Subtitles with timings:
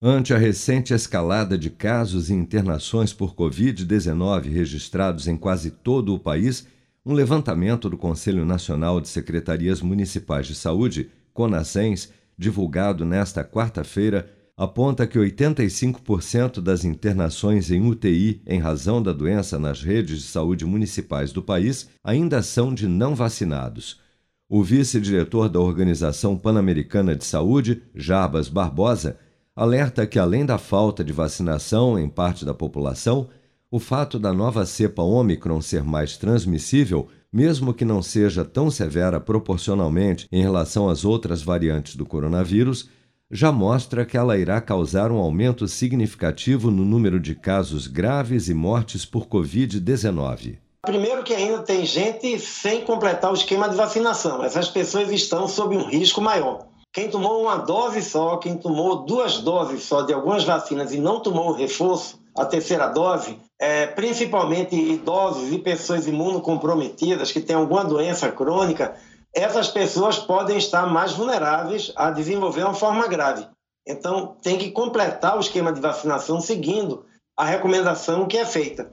[0.00, 6.20] Ante a recente escalada de casos e internações por Covid-19 registrados em quase todo o
[6.20, 6.68] país,
[7.04, 15.04] um levantamento do Conselho Nacional de Secretarias Municipais de Saúde, CONASENS, divulgado nesta quarta-feira, aponta
[15.04, 21.32] que 85% das internações em UTI em razão da doença nas redes de saúde municipais
[21.32, 24.00] do país ainda são de não vacinados.
[24.48, 29.18] O vice-diretor da Organização Pan-Americana de Saúde, Jarbas Barbosa,
[29.58, 33.28] alerta que, além da falta de vacinação em parte da população,
[33.68, 39.18] o fato da nova cepa Omicron ser mais transmissível, mesmo que não seja tão severa
[39.18, 42.88] proporcionalmente em relação às outras variantes do coronavírus,
[43.28, 48.54] já mostra que ela irá causar um aumento significativo no número de casos graves e
[48.54, 50.58] mortes por Covid-19.
[50.82, 54.44] Primeiro que ainda tem gente sem completar o esquema de vacinação.
[54.44, 56.68] Essas pessoas estão sob um risco maior.
[56.98, 61.20] Quem tomou uma dose só, quem tomou duas doses só de algumas vacinas e não
[61.20, 67.84] tomou o reforço, a terceira dose, é, principalmente idosos e pessoas imunocomprometidas que têm alguma
[67.84, 68.96] doença crônica,
[69.32, 73.46] essas pessoas podem estar mais vulneráveis a desenvolver uma forma grave.
[73.86, 78.90] Então, tem que completar o esquema de vacinação seguindo a recomendação que é feita.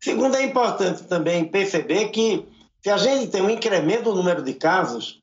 [0.00, 2.46] Segundo, é importante também perceber que
[2.80, 5.18] se a gente tem um incremento do número de casos,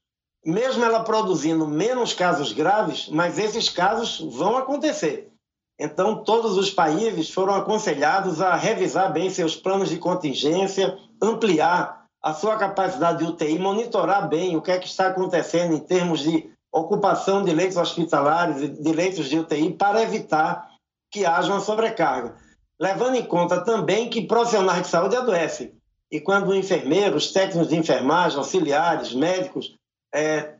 [0.45, 5.31] mesmo ela produzindo menos casos graves, mas esses casos vão acontecer.
[5.79, 12.33] Então, todos os países foram aconselhados a revisar bem seus planos de contingência, ampliar a
[12.33, 16.49] sua capacidade de UTI, monitorar bem o que é que está acontecendo em termos de
[16.71, 20.69] ocupação de leitos hospitalares e de leitos de UTI para evitar
[21.11, 22.35] que haja uma sobrecarga.
[22.79, 25.73] Levando em conta também que profissionais de saúde adoecem.
[26.11, 29.75] E quando enfermeiros, técnicos de enfermagem, auxiliares, médicos
[30.15, 30.55] é,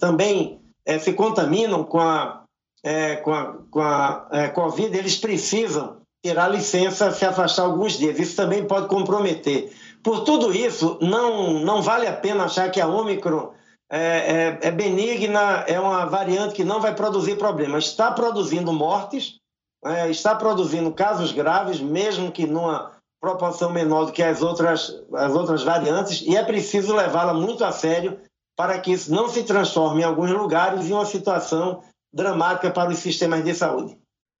[0.00, 2.44] também é, se contaminam com a,
[2.82, 8.18] é, com a, com a é, Covid, eles precisam tirar licença, se afastar alguns dias.
[8.18, 9.72] Isso também pode comprometer.
[10.02, 13.52] Por tudo isso, não, não vale a pena achar que a Omicron
[13.90, 17.84] é, é, é benigna, é uma variante que não vai produzir problemas.
[17.84, 19.36] Está produzindo mortes,
[19.84, 25.32] é, está produzindo casos graves, mesmo que numa proporção menor do que as outras, as
[25.34, 28.20] outras variantes, e é preciso levá-la muito a sério
[28.56, 32.98] para que isso não se transforme em alguns lugares em uma situação dramática para os
[32.98, 33.96] sistemas de saúde.